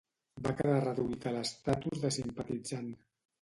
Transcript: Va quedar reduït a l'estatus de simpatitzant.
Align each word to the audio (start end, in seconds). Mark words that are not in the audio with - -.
Va 0.45 0.53
quedar 0.61 0.77
reduït 0.85 1.27
a 1.27 1.33
l'estatus 1.35 2.01
de 2.07 2.11
simpatitzant. 2.17 2.91